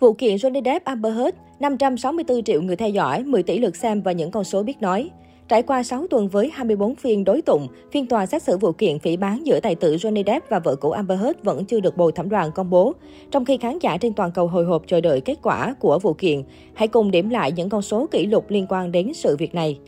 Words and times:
Vụ 0.00 0.12
kiện 0.12 0.36
Johnny 0.36 0.64
Depp 0.64 0.84
Amber 0.84 1.14
Heard, 1.14 1.36
564 1.60 2.42
triệu 2.42 2.62
người 2.62 2.76
theo 2.76 2.88
dõi, 2.88 3.24
10 3.24 3.42
tỷ 3.42 3.58
lượt 3.58 3.76
xem 3.76 4.02
và 4.02 4.12
những 4.12 4.30
con 4.30 4.44
số 4.44 4.62
biết 4.62 4.82
nói. 4.82 5.10
Trải 5.48 5.62
qua 5.62 5.82
6 5.82 6.06
tuần 6.06 6.28
với 6.28 6.50
24 6.54 6.94
phiên 6.94 7.24
đối 7.24 7.42
tụng, 7.42 7.68
phiên 7.92 8.06
tòa 8.06 8.26
xét 8.26 8.42
xử 8.42 8.58
vụ 8.58 8.72
kiện 8.72 8.98
phỉ 8.98 9.16
bán 9.16 9.46
giữa 9.46 9.60
tài 9.60 9.74
tử 9.74 9.96
Johnny 9.96 10.22
Depp 10.26 10.48
và 10.48 10.58
vợ 10.58 10.76
cũ 10.76 10.90
Amber 10.90 11.20
Heard 11.20 11.38
vẫn 11.42 11.64
chưa 11.64 11.80
được 11.80 11.96
bồi 11.96 12.12
thẩm 12.12 12.28
đoàn 12.28 12.52
công 12.54 12.70
bố. 12.70 12.94
Trong 13.30 13.44
khi 13.44 13.56
khán 13.56 13.78
giả 13.78 13.96
trên 13.96 14.12
toàn 14.12 14.30
cầu 14.32 14.46
hồi 14.46 14.64
hộp 14.64 14.82
chờ 14.86 15.00
đợi 15.00 15.20
kết 15.20 15.38
quả 15.42 15.74
của 15.80 15.98
vụ 15.98 16.14
kiện, 16.14 16.42
hãy 16.74 16.88
cùng 16.88 17.10
điểm 17.10 17.28
lại 17.28 17.52
những 17.52 17.68
con 17.68 17.82
số 17.82 18.06
kỷ 18.10 18.26
lục 18.26 18.50
liên 18.50 18.66
quan 18.68 18.92
đến 18.92 19.12
sự 19.14 19.36
việc 19.36 19.54
này. 19.54 19.78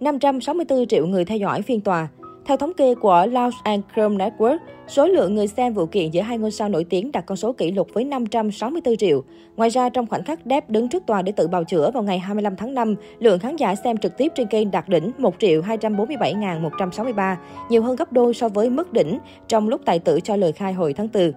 564 0.00 0.86
triệu 0.86 1.06
người 1.06 1.24
theo 1.24 1.38
dõi 1.38 1.62
phiên 1.62 1.80
tòa. 1.80 2.08
Theo 2.46 2.56
thống 2.56 2.72
kê 2.74 2.94
của 2.94 3.26
Loud 3.30 3.54
and 3.62 3.84
Chrome 3.94 4.24
Network, 4.24 4.58
số 4.88 5.06
lượng 5.06 5.34
người 5.34 5.46
xem 5.46 5.74
vụ 5.74 5.86
kiện 5.86 6.10
giữa 6.10 6.20
hai 6.20 6.38
ngôi 6.38 6.50
sao 6.50 6.68
nổi 6.68 6.84
tiếng 6.84 7.12
đạt 7.12 7.26
con 7.26 7.36
số 7.36 7.52
kỷ 7.52 7.70
lục 7.70 7.88
với 7.92 8.04
564 8.04 8.96
triệu. 8.96 9.24
Ngoài 9.56 9.70
ra, 9.70 9.88
trong 9.88 10.06
khoảnh 10.06 10.24
khắc 10.24 10.40
Depp 10.44 10.70
đứng 10.70 10.88
trước 10.88 11.06
tòa 11.06 11.22
để 11.22 11.32
tự 11.32 11.48
bào 11.48 11.64
chữa 11.64 11.90
vào 11.90 12.02
ngày 12.02 12.18
25 12.18 12.56
tháng 12.56 12.74
5, 12.74 12.94
lượng 13.18 13.38
khán 13.38 13.56
giả 13.56 13.74
xem 13.74 13.96
trực 13.96 14.16
tiếp 14.16 14.32
trên 14.34 14.46
kênh 14.46 14.70
đạt 14.70 14.88
đỉnh 14.88 15.10
1 15.18 15.34
triệu 15.38 15.62
247.163, 15.62 17.36
nhiều 17.68 17.82
hơn 17.82 17.96
gấp 17.96 18.12
đôi 18.12 18.34
so 18.34 18.48
với 18.48 18.70
mức 18.70 18.92
đỉnh 18.92 19.18
trong 19.48 19.68
lúc 19.68 19.80
tài 19.84 19.98
tử 19.98 20.20
cho 20.20 20.36
lời 20.36 20.52
khai 20.52 20.72
hồi 20.72 20.92
tháng 20.92 21.08
4. 21.14 21.32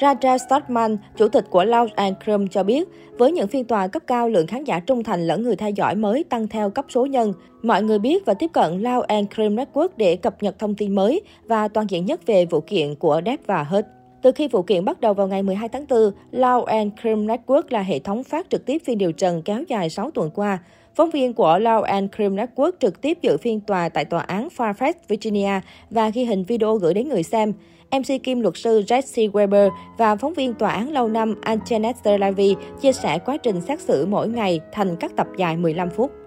Raja 0.00 0.38
Stotman, 0.38 0.96
chủ 1.16 1.28
tịch 1.28 1.44
của 1.50 1.64
Loud 1.64 1.90
and 1.94 2.16
Chrome 2.24 2.46
cho 2.50 2.62
biết, 2.62 2.88
với 3.18 3.32
những 3.32 3.48
phiên 3.48 3.64
tòa 3.64 3.86
cấp 3.86 4.02
cao, 4.06 4.28
lượng 4.28 4.46
khán 4.46 4.64
giả 4.64 4.80
trung 4.80 5.02
thành 5.02 5.26
lẫn 5.26 5.42
người 5.42 5.56
theo 5.56 5.70
dõi 5.70 5.94
mới 5.94 6.24
tăng 6.24 6.48
theo 6.48 6.70
cấp 6.70 6.84
số 6.88 7.06
nhân. 7.06 7.32
Mọi 7.62 7.82
người 7.82 7.98
biết 7.98 8.26
và 8.26 8.34
tiếp 8.34 8.50
cận 8.52 8.72
Loud 8.82 9.04
and 9.08 9.26
Chrome 9.34 9.64
Network 9.64 9.88
để 9.96 10.16
cập 10.16 10.42
nhật 10.42 10.58
thông 10.58 10.74
tin 10.74 10.94
mới 10.94 11.20
và 11.46 11.68
toàn 11.68 11.86
diện 11.90 12.06
nhất 12.06 12.26
về 12.26 12.44
vụ 12.44 12.60
kiện 12.60 12.94
của 12.94 13.20
Depp 13.26 13.46
và 13.46 13.62
Hurt. 13.62 13.97
Từ 14.22 14.32
khi 14.32 14.48
vụ 14.48 14.62
kiện 14.62 14.84
bắt 14.84 15.00
đầu 15.00 15.14
vào 15.14 15.28
ngày 15.28 15.42
12 15.42 15.68
tháng 15.68 15.84
4, 15.90 16.12
Law 16.32 16.64
and 16.64 16.92
Crime 17.02 17.34
Network 17.36 17.62
là 17.68 17.82
hệ 17.82 17.98
thống 17.98 18.24
phát 18.24 18.46
trực 18.50 18.66
tiếp 18.66 18.82
phiên 18.84 18.98
điều 18.98 19.12
trần 19.12 19.42
kéo 19.42 19.62
dài 19.68 19.90
6 19.90 20.10
tuần 20.10 20.30
qua. 20.34 20.58
Phóng 20.94 21.10
viên 21.10 21.34
của 21.34 21.58
Law 21.58 21.82
and 21.82 22.10
Crime 22.16 22.44
Network 22.44 22.72
trực 22.80 23.00
tiếp 23.00 23.18
dự 23.22 23.36
phiên 23.36 23.60
tòa 23.60 23.88
tại 23.88 24.04
tòa 24.04 24.20
án 24.20 24.48
Fairfax, 24.56 24.92
Virginia 25.08 25.60
và 25.90 26.08
ghi 26.08 26.24
hình 26.24 26.44
video 26.44 26.76
gửi 26.76 26.94
đến 26.94 27.08
người 27.08 27.22
xem. 27.22 27.52
MC 27.90 28.22
Kim 28.22 28.40
luật 28.40 28.56
sư 28.56 28.82
Jesse 28.86 29.30
Weber 29.30 29.70
và 29.98 30.16
phóng 30.16 30.34
viên 30.34 30.54
tòa 30.54 30.70
án 30.70 30.92
lâu 30.92 31.08
năm 31.08 31.34
Antoinette 31.42 32.18
Levy 32.18 32.56
chia 32.80 32.92
sẻ 32.92 33.18
quá 33.18 33.36
trình 33.36 33.60
xét 33.60 33.80
xử 33.80 34.06
mỗi 34.06 34.28
ngày 34.28 34.60
thành 34.72 34.96
các 35.00 35.16
tập 35.16 35.26
dài 35.36 35.56
15 35.56 35.90
phút. 35.90 36.17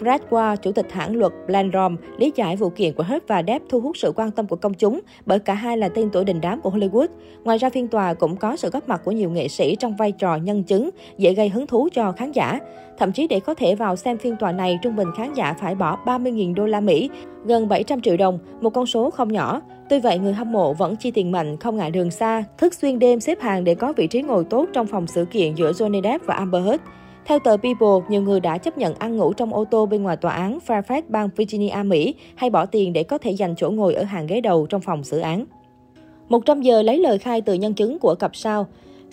Brad 0.00 0.20
Ward, 0.30 0.56
chủ 0.56 0.72
tịch 0.72 0.92
hãng 0.92 1.16
luật 1.16 1.32
Blandrom, 1.46 1.96
lý 2.18 2.32
giải 2.34 2.56
vụ 2.56 2.70
kiện 2.70 2.92
của 2.92 3.02
Hurt 3.02 3.22
và 3.26 3.42
Depp 3.46 3.64
thu 3.68 3.80
hút 3.80 3.96
sự 3.96 4.12
quan 4.16 4.30
tâm 4.30 4.46
của 4.46 4.56
công 4.56 4.74
chúng 4.74 5.00
bởi 5.26 5.38
cả 5.38 5.54
hai 5.54 5.78
là 5.78 5.88
tên 5.88 6.10
tuổi 6.12 6.24
đình 6.24 6.40
đám 6.40 6.60
của 6.60 6.70
Hollywood. 6.70 7.06
Ngoài 7.44 7.58
ra, 7.58 7.70
phiên 7.70 7.88
tòa 7.88 8.14
cũng 8.14 8.36
có 8.36 8.56
sự 8.56 8.70
góp 8.70 8.88
mặt 8.88 9.00
của 9.04 9.12
nhiều 9.12 9.30
nghệ 9.30 9.48
sĩ 9.48 9.76
trong 9.76 9.96
vai 9.96 10.12
trò 10.12 10.36
nhân 10.36 10.62
chứng, 10.62 10.90
dễ 11.18 11.34
gây 11.34 11.48
hứng 11.48 11.66
thú 11.66 11.88
cho 11.92 12.12
khán 12.12 12.32
giả. 12.32 12.58
Thậm 12.98 13.12
chí 13.12 13.26
để 13.26 13.40
có 13.40 13.54
thể 13.54 13.74
vào 13.74 13.96
xem 13.96 14.18
phiên 14.18 14.36
tòa 14.36 14.52
này, 14.52 14.78
trung 14.82 14.96
bình 14.96 15.08
khán 15.16 15.34
giả 15.34 15.52
phải 15.60 15.74
bỏ 15.74 15.98
30.000 16.04 16.54
đô 16.54 16.66
la 16.66 16.80
Mỹ, 16.80 17.10
gần 17.44 17.68
700 17.68 18.00
triệu 18.00 18.16
đồng, 18.16 18.38
một 18.60 18.70
con 18.70 18.86
số 18.86 19.10
không 19.10 19.32
nhỏ. 19.32 19.60
Tuy 19.90 20.00
vậy, 20.00 20.18
người 20.18 20.32
hâm 20.32 20.52
mộ 20.52 20.74
vẫn 20.74 20.96
chi 20.96 21.10
tiền 21.10 21.32
mạnh, 21.32 21.56
không 21.56 21.76
ngại 21.76 21.90
đường 21.90 22.10
xa, 22.10 22.44
thức 22.58 22.74
xuyên 22.74 22.98
đêm 22.98 23.20
xếp 23.20 23.40
hàng 23.40 23.64
để 23.64 23.74
có 23.74 23.92
vị 23.96 24.06
trí 24.06 24.22
ngồi 24.22 24.44
tốt 24.44 24.66
trong 24.72 24.86
phòng 24.86 25.06
sự 25.06 25.24
kiện 25.24 25.54
giữa 25.54 25.72
Johnny 25.72 26.02
Depp 26.02 26.26
và 26.26 26.34
Amber 26.34 26.64
Heard. 26.64 26.82
Theo 27.26 27.38
tờ 27.38 27.56
People, 27.56 28.08
nhiều 28.08 28.22
người 28.22 28.40
đã 28.40 28.58
chấp 28.58 28.78
nhận 28.78 28.94
ăn 28.94 29.16
ngủ 29.16 29.32
trong 29.32 29.54
ô 29.54 29.64
tô 29.64 29.86
bên 29.86 30.02
ngoài 30.02 30.16
tòa 30.16 30.32
án 30.32 30.58
Fairfax 30.66 31.02
bang 31.08 31.28
Virginia, 31.36 31.82
Mỹ 31.84 32.14
hay 32.34 32.50
bỏ 32.50 32.66
tiền 32.66 32.92
để 32.92 33.02
có 33.02 33.18
thể 33.18 33.36
giành 33.36 33.56
chỗ 33.56 33.70
ngồi 33.70 33.94
ở 33.94 34.04
hàng 34.04 34.26
ghế 34.26 34.40
đầu 34.40 34.66
trong 34.66 34.80
phòng 34.80 35.04
xử 35.04 35.18
án. 35.18 35.44
100 36.28 36.62
giờ 36.62 36.82
lấy 36.82 36.98
lời 36.98 37.18
khai 37.18 37.40
từ 37.40 37.54
nhân 37.54 37.74
chứng 37.74 37.98
của 37.98 38.14
cặp 38.14 38.36
sao. 38.36 38.66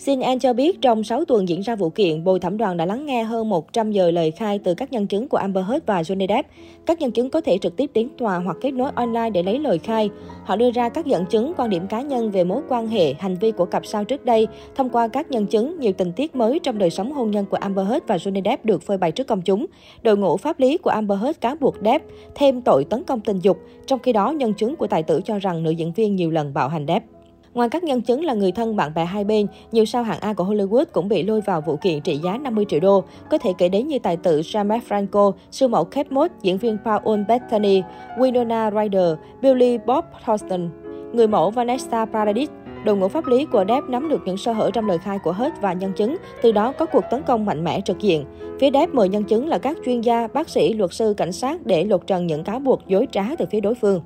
CNN 0.06 0.38
cho 0.40 0.52
biết 0.52 0.82
trong 0.82 1.04
6 1.04 1.24
tuần 1.24 1.48
diễn 1.48 1.60
ra 1.60 1.76
vụ 1.76 1.90
kiện, 1.90 2.24
bồi 2.24 2.40
thẩm 2.40 2.56
đoàn 2.56 2.76
đã 2.76 2.86
lắng 2.86 3.06
nghe 3.06 3.22
hơn 3.22 3.48
100 3.48 3.92
giờ 3.92 4.10
lời 4.10 4.30
khai 4.30 4.58
từ 4.58 4.74
các 4.74 4.92
nhân 4.92 5.06
chứng 5.06 5.28
của 5.28 5.36
Amber 5.36 5.64
Heard 5.66 5.86
và 5.86 6.02
Johnny 6.02 6.26
Depp. 6.28 6.48
Các 6.86 7.00
nhân 7.00 7.10
chứng 7.10 7.30
có 7.30 7.40
thể 7.40 7.58
trực 7.58 7.76
tiếp 7.76 7.90
đến 7.94 8.08
tòa 8.18 8.36
hoặc 8.36 8.56
kết 8.60 8.70
nối 8.70 8.90
online 8.94 9.30
để 9.30 9.42
lấy 9.42 9.58
lời 9.58 9.78
khai. 9.78 10.10
Họ 10.44 10.56
đưa 10.56 10.70
ra 10.70 10.88
các 10.88 11.06
dẫn 11.06 11.26
chứng, 11.26 11.52
quan 11.56 11.70
điểm 11.70 11.86
cá 11.86 12.02
nhân 12.02 12.30
về 12.30 12.44
mối 12.44 12.62
quan 12.68 12.88
hệ, 12.88 13.14
hành 13.18 13.36
vi 13.36 13.52
của 13.52 13.64
cặp 13.64 13.86
sao 13.86 14.04
trước 14.04 14.24
đây. 14.24 14.46
Thông 14.74 14.90
qua 14.90 15.08
các 15.08 15.30
nhân 15.30 15.46
chứng, 15.46 15.80
nhiều 15.80 15.92
tình 15.92 16.12
tiết 16.12 16.36
mới 16.36 16.58
trong 16.58 16.78
đời 16.78 16.90
sống 16.90 17.12
hôn 17.12 17.30
nhân 17.30 17.44
của 17.50 17.56
Amber 17.56 17.88
Heard 17.88 18.06
và 18.06 18.16
Johnny 18.16 18.42
Depp 18.44 18.64
được 18.64 18.82
phơi 18.82 18.98
bày 18.98 19.12
trước 19.12 19.26
công 19.26 19.42
chúng. 19.42 19.66
Đội 20.02 20.16
ngũ 20.16 20.36
pháp 20.36 20.60
lý 20.60 20.78
của 20.78 20.90
Amber 20.90 21.20
Heard 21.20 21.38
cáo 21.40 21.56
buộc 21.60 21.74
Depp 21.84 22.04
thêm 22.34 22.62
tội 22.62 22.84
tấn 22.84 23.04
công 23.04 23.20
tình 23.20 23.38
dục, 23.38 23.58
trong 23.86 23.98
khi 23.98 24.12
đó 24.12 24.30
nhân 24.30 24.54
chứng 24.54 24.76
của 24.76 24.86
tài 24.86 25.02
tử 25.02 25.20
cho 25.24 25.38
rằng 25.38 25.62
nữ 25.62 25.70
diễn 25.70 25.92
viên 25.92 26.16
nhiều 26.16 26.30
lần 26.30 26.54
bạo 26.54 26.68
hành 26.68 26.86
Depp. 26.86 27.13
Ngoài 27.54 27.68
các 27.68 27.84
nhân 27.84 28.02
chứng 28.02 28.24
là 28.24 28.34
người 28.34 28.52
thân 28.52 28.76
bạn 28.76 28.94
bè 28.94 29.04
hai 29.04 29.24
bên, 29.24 29.46
nhiều 29.72 29.84
sao 29.84 30.02
hạng 30.02 30.20
A 30.20 30.32
của 30.32 30.44
Hollywood 30.44 30.84
cũng 30.92 31.08
bị 31.08 31.22
lôi 31.22 31.40
vào 31.40 31.60
vụ 31.60 31.76
kiện 31.76 32.00
trị 32.00 32.20
giá 32.24 32.38
50 32.38 32.64
triệu 32.68 32.80
đô. 32.80 33.04
Có 33.30 33.38
thể 33.38 33.52
kể 33.58 33.68
đến 33.68 33.88
như 33.88 33.98
tài 33.98 34.16
tử 34.16 34.40
James 34.40 34.80
Franco, 34.88 35.32
siêu 35.50 35.68
mẫu 35.68 35.84
Kate 35.84 36.08
Moss, 36.10 36.34
diễn 36.42 36.58
viên 36.58 36.78
Paul 36.84 37.20
Bettany, 37.28 37.82
Winona 38.18 38.82
Ryder, 38.82 39.14
Billy 39.42 39.78
Bob 39.78 40.04
Thornton, 40.24 40.68
người 41.12 41.26
mẫu 41.26 41.50
Vanessa 41.50 42.04
Paradis, 42.04 42.48
Đội 42.84 42.96
ngũ 42.96 43.08
pháp 43.08 43.26
lý 43.26 43.44
của 43.44 43.64
Depp 43.68 43.88
nắm 43.88 44.08
được 44.08 44.22
những 44.24 44.36
sơ 44.36 44.52
hở 44.52 44.70
trong 44.70 44.86
lời 44.86 44.98
khai 44.98 45.18
của 45.18 45.32
hết 45.32 45.52
và 45.60 45.72
nhân 45.72 45.92
chứng, 45.92 46.16
từ 46.42 46.52
đó 46.52 46.72
có 46.72 46.86
cuộc 46.86 47.04
tấn 47.10 47.22
công 47.22 47.44
mạnh 47.44 47.64
mẽ 47.64 47.80
trực 47.80 48.00
diện. 48.00 48.24
Phía 48.60 48.70
Depp 48.70 48.94
mời 48.94 49.08
nhân 49.08 49.24
chứng 49.24 49.48
là 49.48 49.58
các 49.58 49.76
chuyên 49.84 50.00
gia, 50.00 50.26
bác 50.26 50.48
sĩ, 50.48 50.72
luật 50.72 50.92
sư, 50.92 51.14
cảnh 51.16 51.32
sát 51.32 51.66
để 51.66 51.84
lột 51.84 52.06
trần 52.06 52.26
những 52.26 52.44
cáo 52.44 52.58
buộc 52.58 52.80
dối 52.88 53.08
trá 53.12 53.24
từ 53.38 53.46
phía 53.50 53.60
đối 53.60 53.74
phương. 53.74 54.00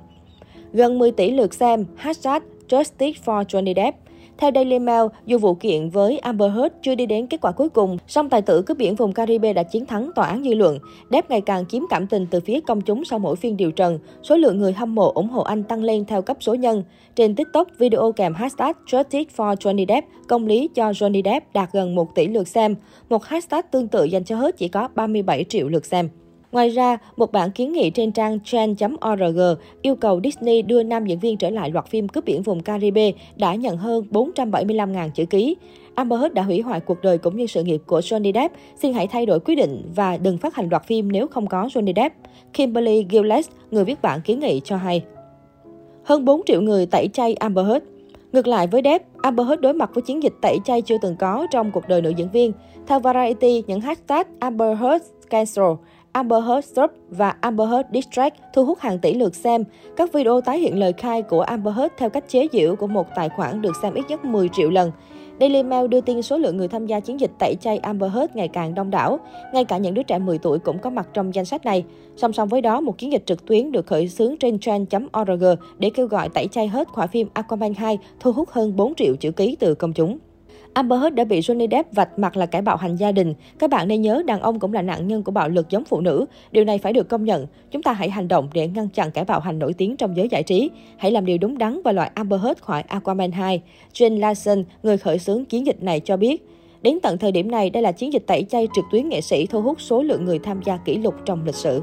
Gần 0.73 0.99
10 0.99 1.11
tỷ 1.11 1.31
lượt 1.31 1.53
xem, 1.53 1.85
hashtag 1.95 2.43
Justice 2.69 3.13
for 3.25 3.43
Johnny 3.43 3.73
Depp. 3.75 3.97
Theo 4.37 4.51
Daily 4.55 4.79
Mail, 4.79 5.05
dù 5.25 5.37
vụ 5.37 5.53
kiện 5.53 5.89
với 5.89 6.19
Amber 6.19 6.51
Heard 6.51 6.75
chưa 6.81 6.95
đi 6.95 7.05
đến 7.05 7.27
kết 7.27 7.41
quả 7.41 7.51
cuối 7.51 7.69
cùng, 7.69 7.97
song 8.07 8.29
tài 8.29 8.41
tử 8.41 8.61
cướp 8.61 8.77
biển 8.77 8.95
vùng 8.95 9.13
Caribe 9.13 9.53
đã 9.53 9.63
chiến 9.63 9.85
thắng 9.85 10.11
tòa 10.15 10.27
án 10.27 10.43
dư 10.43 10.53
luận. 10.53 10.79
Depp 11.11 11.29
ngày 11.29 11.41
càng 11.41 11.65
chiếm 11.65 11.81
cảm 11.89 12.07
tình 12.07 12.27
từ 12.31 12.39
phía 12.39 12.59
công 12.59 12.81
chúng 12.81 13.05
sau 13.05 13.19
mỗi 13.19 13.35
phiên 13.35 13.57
điều 13.57 13.71
trần. 13.71 13.99
Số 14.23 14.37
lượng 14.37 14.57
người 14.57 14.73
hâm 14.73 14.95
mộ 14.95 15.11
ủng 15.11 15.29
hộ 15.29 15.41
anh 15.41 15.63
tăng 15.63 15.83
lên 15.83 16.05
theo 16.05 16.21
cấp 16.21 16.37
số 16.39 16.55
nhân. 16.55 16.83
Trên 17.15 17.35
TikTok, 17.35 17.67
video 17.77 18.11
kèm 18.11 18.33
hashtag 18.33 18.71
Justice 18.85 19.25
for 19.35 19.55
Johnny 19.55 19.85
Depp, 19.87 20.07
công 20.27 20.47
lý 20.47 20.69
cho 20.75 20.91
Johnny 20.91 21.21
Depp 21.23 21.53
đạt 21.53 21.69
gần 21.73 21.95
1 21.95 22.15
tỷ 22.15 22.27
lượt 22.27 22.47
xem. 22.47 22.75
Một 23.09 23.23
hashtag 23.23 23.61
tương 23.71 23.87
tự 23.87 24.03
dành 24.03 24.23
cho 24.23 24.35
Heard 24.35 24.57
chỉ 24.57 24.67
có 24.67 24.87
37 24.95 25.43
triệu 25.43 25.67
lượt 25.67 25.85
xem. 25.85 26.09
Ngoài 26.51 26.69
ra, 26.69 26.97
một 27.17 27.31
bản 27.31 27.51
kiến 27.51 27.73
nghị 27.73 27.89
trên 27.89 28.11
trang 28.11 28.39
trend.org 28.39 29.39
yêu 29.81 29.95
cầu 29.95 30.19
Disney 30.23 30.61
đưa 30.61 30.83
nam 30.83 31.05
diễn 31.05 31.19
viên 31.19 31.37
trở 31.37 31.49
lại 31.49 31.69
loạt 31.71 31.87
phim 31.87 32.07
cướp 32.07 32.25
biển 32.25 32.43
vùng 32.43 32.63
Caribe 32.63 33.11
đã 33.35 33.55
nhận 33.55 33.77
hơn 33.77 34.05
475.000 34.11 35.09
chữ 35.09 35.25
ký. 35.25 35.55
Amber 35.95 36.19
Heard 36.19 36.33
đã 36.33 36.43
hủy 36.43 36.61
hoại 36.61 36.79
cuộc 36.79 37.01
đời 37.01 37.17
cũng 37.17 37.37
như 37.37 37.47
sự 37.47 37.63
nghiệp 37.63 37.81
của 37.85 37.99
Johnny 37.99 38.33
Depp. 38.33 38.55
Xin 38.75 38.93
hãy 38.93 39.07
thay 39.07 39.25
đổi 39.25 39.39
quyết 39.39 39.55
định 39.55 39.91
và 39.95 40.17
đừng 40.17 40.37
phát 40.37 40.55
hành 40.55 40.69
loạt 40.69 40.85
phim 40.87 41.11
nếu 41.11 41.27
không 41.27 41.47
có 41.47 41.65
Johnny 41.65 41.93
Depp. 41.95 42.15
Kimberly 42.53 43.05
Gilles, 43.09 43.49
người 43.71 43.85
viết 43.85 44.01
bản 44.01 44.21
kiến 44.21 44.39
nghị 44.39 44.61
cho 44.63 44.77
hay. 44.77 45.03
Hơn 46.03 46.25
4 46.25 46.41
triệu 46.45 46.61
người 46.61 46.85
tẩy 46.85 47.07
chay 47.13 47.33
Amber 47.33 47.65
Heard. 47.67 47.85
Ngược 48.31 48.47
lại 48.47 48.67
với 48.67 48.81
Depp, 48.83 49.05
Amber 49.21 49.47
Heard 49.47 49.61
đối 49.61 49.73
mặt 49.73 49.89
với 49.93 50.01
chiến 50.01 50.23
dịch 50.23 50.33
tẩy 50.41 50.57
chay 50.65 50.81
chưa 50.81 50.97
từng 51.01 51.15
có 51.19 51.47
trong 51.51 51.71
cuộc 51.71 51.87
đời 51.87 52.01
nữ 52.01 52.09
diễn 52.09 52.29
viên. 52.29 52.51
Theo 52.87 52.99
Variety, 52.99 53.63
những 53.67 53.81
hashtag 53.81 54.23
Amber 54.39 54.79
Heard 54.79 55.05
Cancel 55.29 55.65
Amber 56.11 56.43
Heard 56.43 56.67
Stop 56.67 56.91
và 57.09 57.35
Amber 57.41 57.69
Heard 57.69 57.89
Distract 57.93 58.35
thu 58.53 58.65
hút 58.65 58.79
hàng 58.79 58.99
tỷ 58.99 59.13
lượt 59.13 59.35
xem. 59.35 59.63
Các 59.95 60.13
video 60.13 60.41
tái 60.41 60.59
hiện 60.59 60.79
lời 60.79 60.93
khai 60.93 61.21
của 61.21 61.41
Amber 61.41 61.75
Heard 61.75 61.93
theo 61.97 62.09
cách 62.09 62.23
chế 62.27 62.47
giễu 62.53 62.75
của 62.75 62.87
một 62.87 63.07
tài 63.15 63.29
khoản 63.29 63.61
được 63.61 63.75
xem 63.81 63.93
ít 63.93 64.05
nhất 64.09 64.25
10 64.25 64.49
triệu 64.49 64.69
lần. 64.69 64.91
Daily 65.39 65.63
Mail 65.63 65.87
đưa 65.87 66.01
tin 66.01 66.21
số 66.21 66.37
lượng 66.37 66.57
người 66.57 66.67
tham 66.67 66.85
gia 66.85 66.99
chiến 66.99 67.19
dịch 67.19 67.31
tẩy 67.39 67.55
chay 67.61 67.77
Amber 67.77 68.11
Heard 68.13 68.35
ngày 68.35 68.47
càng 68.47 68.75
đông 68.75 68.89
đảo. 68.89 69.19
Ngay 69.53 69.65
cả 69.65 69.77
những 69.77 69.93
đứa 69.93 70.03
trẻ 70.03 70.19
10 70.19 70.37
tuổi 70.37 70.59
cũng 70.59 70.79
có 70.79 70.89
mặt 70.89 71.07
trong 71.13 71.35
danh 71.35 71.45
sách 71.45 71.65
này. 71.65 71.85
Song 72.15 72.33
song 72.33 72.47
với 72.47 72.61
đó, 72.61 72.81
một 72.81 72.97
chiến 72.97 73.11
dịch 73.11 73.25
trực 73.25 73.45
tuyến 73.45 73.71
được 73.71 73.87
khởi 73.87 74.07
xướng 74.07 74.37
trên 74.37 74.59
trend.org 74.59 75.43
để 75.79 75.89
kêu 75.89 76.07
gọi 76.07 76.29
tẩy 76.29 76.47
chay 76.47 76.67
hết 76.67 76.87
khỏi 76.87 77.07
phim 77.07 77.27
Aquaman 77.33 77.73
2, 77.73 77.97
thu 78.19 78.31
hút 78.31 78.49
hơn 78.49 78.75
4 78.75 78.95
triệu 78.95 79.15
chữ 79.15 79.31
ký 79.31 79.57
từ 79.59 79.75
công 79.75 79.93
chúng. 79.93 80.17
Amber 80.73 81.01
Heard 81.01 81.15
đã 81.15 81.23
bị 81.23 81.39
Johnny 81.39 81.67
Depp 81.71 81.93
vạch 81.93 82.19
mặt 82.19 82.37
là 82.37 82.45
kẻ 82.45 82.61
bạo 82.61 82.77
hành 82.77 82.95
gia 82.95 83.11
đình. 83.11 83.33
Các 83.59 83.69
bạn 83.69 83.87
nên 83.87 84.01
nhớ 84.01 84.23
đàn 84.25 84.41
ông 84.41 84.59
cũng 84.59 84.73
là 84.73 84.81
nạn 84.81 85.07
nhân 85.07 85.23
của 85.23 85.31
bạo 85.31 85.49
lực 85.49 85.69
giống 85.69 85.83
phụ 85.83 86.01
nữ. 86.01 86.25
Điều 86.51 86.65
này 86.65 86.77
phải 86.77 86.93
được 86.93 87.09
công 87.09 87.25
nhận. 87.25 87.47
Chúng 87.71 87.83
ta 87.83 87.93
hãy 87.93 88.09
hành 88.09 88.27
động 88.27 88.49
để 88.53 88.67
ngăn 88.67 88.89
chặn 88.89 89.11
kẻ 89.11 89.23
bạo 89.23 89.39
hành 89.39 89.59
nổi 89.59 89.73
tiếng 89.73 89.97
trong 89.97 90.15
giới 90.15 90.27
giải 90.31 90.43
trí. 90.43 90.69
Hãy 90.97 91.11
làm 91.11 91.25
điều 91.25 91.37
đúng 91.37 91.57
đắn 91.57 91.79
và 91.83 91.91
loại 91.91 92.11
Amber 92.13 92.41
Heard 92.41 92.61
khỏi 92.61 92.81
Aquaman 92.81 93.31
2. 93.31 93.61
Jane 93.93 94.19
Larson, 94.19 94.63
người 94.83 94.97
khởi 94.97 95.19
xướng 95.19 95.45
chiến 95.45 95.65
dịch 95.65 95.83
này 95.83 95.99
cho 95.99 96.17
biết. 96.17 96.47
Đến 96.81 96.99
tận 97.03 97.17
thời 97.17 97.31
điểm 97.31 97.51
này, 97.51 97.69
đây 97.69 97.83
là 97.83 97.91
chiến 97.91 98.13
dịch 98.13 98.27
tẩy 98.27 98.43
chay 98.43 98.67
trực 98.75 98.85
tuyến 98.91 99.09
nghệ 99.09 99.21
sĩ 99.21 99.45
thu 99.45 99.61
hút 99.61 99.81
số 99.81 100.03
lượng 100.03 100.25
người 100.25 100.39
tham 100.39 100.61
gia 100.65 100.77
kỷ 100.77 100.97
lục 100.97 101.15
trong 101.25 101.45
lịch 101.45 101.55
sử. 101.55 101.81